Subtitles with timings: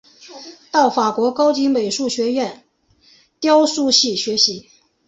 [0.71, 2.63] 到法国高级美术学院
[3.39, 4.67] 雕塑系学习。